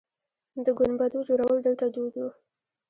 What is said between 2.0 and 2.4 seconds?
و